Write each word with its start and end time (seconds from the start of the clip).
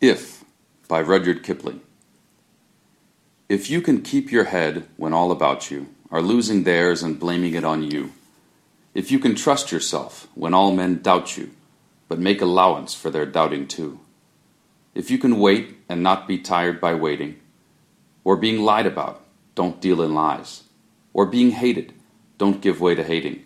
If 0.00 0.44
by 0.86 1.00
Rudyard 1.00 1.42
Kipling. 1.42 1.80
If 3.48 3.68
you 3.68 3.80
can 3.80 4.00
keep 4.00 4.30
your 4.30 4.44
head 4.44 4.86
when 4.96 5.12
all 5.12 5.32
about 5.32 5.72
you 5.72 5.88
are 6.12 6.22
losing 6.22 6.62
theirs 6.62 7.02
and 7.02 7.18
blaming 7.18 7.54
it 7.54 7.64
on 7.64 7.82
you, 7.82 8.12
if 8.94 9.10
you 9.10 9.18
can 9.18 9.34
trust 9.34 9.72
yourself 9.72 10.28
when 10.36 10.54
all 10.54 10.70
men 10.72 11.02
doubt 11.02 11.36
you, 11.36 11.50
but 12.06 12.20
make 12.20 12.40
allowance 12.40 12.94
for 12.94 13.10
their 13.10 13.26
doubting 13.26 13.66
too, 13.66 13.98
if 14.94 15.10
you 15.10 15.18
can 15.18 15.40
wait 15.40 15.76
and 15.88 16.00
not 16.00 16.28
be 16.28 16.38
tired 16.38 16.80
by 16.80 16.94
waiting, 16.94 17.40
or 18.22 18.36
being 18.36 18.60
lied 18.60 18.86
about, 18.86 19.24
don't 19.56 19.80
deal 19.80 20.00
in 20.00 20.14
lies, 20.14 20.62
or 21.12 21.26
being 21.26 21.50
hated, 21.50 21.92
don't 22.38 22.60
give 22.60 22.80
way 22.80 22.94
to 22.94 23.02
hating, 23.02 23.44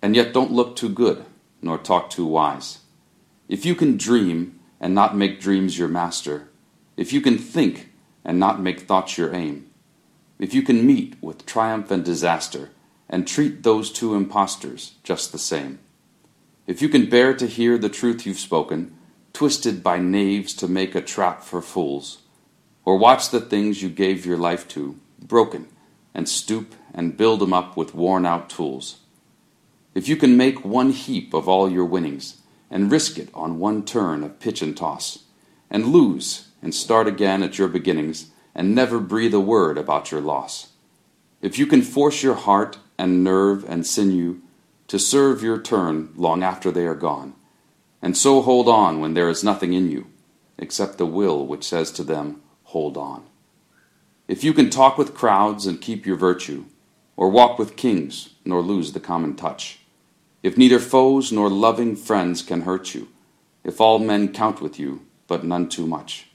and 0.00 0.14
yet 0.14 0.32
don't 0.32 0.52
look 0.52 0.76
too 0.76 0.88
good, 0.88 1.24
nor 1.60 1.76
talk 1.76 2.08
too 2.08 2.24
wise. 2.24 2.78
If 3.48 3.66
you 3.66 3.74
can 3.74 3.96
dream 3.96 4.60
and 4.82 4.94
not 4.94 5.16
make 5.16 5.40
dreams 5.40 5.78
your 5.78 5.86
master, 5.86 6.48
if 6.96 7.12
you 7.12 7.20
can 7.20 7.38
think 7.38 7.92
and 8.24 8.38
not 8.38 8.60
make 8.60 8.80
thoughts 8.80 9.16
your 9.16 9.32
aim, 9.32 9.70
if 10.40 10.52
you 10.52 10.60
can 10.60 10.84
meet 10.84 11.14
with 11.22 11.46
triumph 11.46 11.90
and 11.92 12.04
disaster 12.04 12.70
and 13.08 13.26
treat 13.26 13.62
those 13.62 13.92
two 13.92 14.14
impostors 14.14 14.94
just 15.04 15.30
the 15.30 15.38
same, 15.38 15.78
if 16.66 16.82
you 16.82 16.88
can 16.88 17.08
bear 17.08 17.32
to 17.32 17.46
hear 17.46 17.78
the 17.78 17.88
truth 17.88 18.26
you've 18.26 18.38
spoken, 18.38 18.92
twisted 19.32 19.84
by 19.84 19.98
knaves 19.98 20.52
to 20.52 20.66
make 20.66 20.96
a 20.96 21.00
trap 21.00 21.42
for 21.42 21.62
fools, 21.62 22.18
or 22.84 22.96
watch 22.98 23.30
the 23.30 23.40
things 23.40 23.82
you 23.82 23.88
gave 23.88 24.26
your 24.26 24.36
life 24.36 24.66
to 24.66 24.98
broken 25.20 25.68
and 26.12 26.28
stoop 26.28 26.74
and 26.92 27.16
build 27.16 27.40
'em 27.40 27.52
up 27.52 27.76
with 27.76 27.94
worn 27.94 28.26
out 28.26 28.50
tools, 28.50 28.96
if 29.94 30.08
you 30.08 30.16
can 30.16 30.36
make 30.36 30.64
one 30.64 30.90
heap 30.90 31.32
of 31.32 31.48
all 31.48 31.70
your 31.70 31.84
winnings 31.84 32.41
and 32.72 32.90
risk 32.90 33.18
it 33.18 33.28
on 33.34 33.60
one 33.60 33.84
turn 33.84 34.24
of 34.24 34.40
pitch 34.40 34.62
and 34.62 34.76
toss, 34.76 35.24
and 35.70 35.86
lose 35.86 36.48
and 36.62 36.74
start 36.74 37.06
again 37.06 37.42
at 37.42 37.58
your 37.58 37.68
beginnings 37.68 38.30
and 38.54 38.74
never 38.74 38.98
breathe 38.98 39.34
a 39.34 39.40
word 39.40 39.76
about 39.76 40.10
your 40.10 40.20
loss. 40.20 40.72
If 41.42 41.58
you 41.58 41.66
can 41.66 41.82
force 41.82 42.22
your 42.22 42.34
heart 42.34 42.78
and 42.98 43.22
nerve 43.22 43.64
and 43.68 43.86
sinew 43.86 44.40
to 44.88 44.98
serve 44.98 45.42
your 45.42 45.60
turn 45.60 46.12
long 46.16 46.42
after 46.42 46.70
they 46.70 46.86
are 46.86 46.94
gone, 46.94 47.34
and 48.00 48.16
so 48.16 48.40
hold 48.40 48.68
on 48.68 49.00
when 49.00 49.14
there 49.14 49.28
is 49.28 49.44
nothing 49.44 49.74
in 49.74 49.90
you 49.90 50.06
except 50.58 50.98
the 50.98 51.06
will 51.06 51.46
which 51.46 51.64
says 51.64 51.90
to 51.92 52.02
them, 52.02 52.40
Hold 52.64 52.96
on. 52.96 53.24
If 54.28 54.42
you 54.42 54.54
can 54.54 54.70
talk 54.70 54.96
with 54.96 55.14
crowds 55.14 55.66
and 55.66 55.80
keep 55.80 56.06
your 56.06 56.16
virtue, 56.16 56.64
or 57.16 57.28
walk 57.28 57.58
with 57.58 57.76
kings 57.76 58.30
nor 58.46 58.62
lose 58.62 58.92
the 58.92 59.00
common 59.00 59.36
touch, 59.36 59.80
if 60.42 60.56
neither 60.56 60.78
foes 60.78 61.32
nor 61.32 61.48
loving 61.48 61.96
friends 61.96 62.42
can 62.42 62.62
hurt 62.62 62.94
you, 62.94 63.08
if 63.64 63.80
all 63.80 63.98
men 63.98 64.32
count 64.32 64.60
with 64.60 64.78
you, 64.78 65.02
but 65.26 65.44
none 65.44 65.68
too 65.68 65.86
much, 65.86 66.28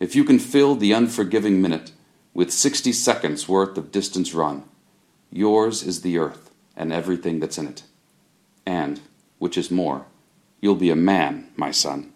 if 0.00 0.14
you 0.14 0.24
can 0.24 0.38
fill 0.38 0.74
the 0.74 0.92
unforgiving 0.92 1.62
minute 1.62 1.92
with 2.34 2.52
sixty 2.52 2.92
seconds 2.92 3.48
worth 3.48 3.78
of 3.78 3.92
distance 3.92 4.34
run, 4.34 4.64
yours 5.30 5.82
is 5.82 6.02
the 6.02 6.18
earth 6.18 6.50
and 6.76 6.92
everything 6.92 7.40
that's 7.40 7.56
in 7.56 7.66
it. 7.66 7.82
And, 8.66 9.00
which 9.38 9.56
is 9.56 9.70
more, 9.70 10.06
you'll 10.60 10.74
be 10.74 10.90
a 10.90 10.96
man, 10.96 11.48
my 11.56 11.70
son. 11.70 12.12